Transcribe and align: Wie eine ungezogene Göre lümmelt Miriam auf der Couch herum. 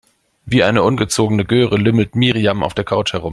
Wie 0.47 0.63
eine 0.63 0.81
ungezogene 0.81 1.45
Göre 1.45 1.77
lümmelt 1.77 2.15
Miriam 2.15 2.63
auf 2.63 2.73
der 2.73 2.85
Couch 2.85 3.13
herum. 3.13 3.29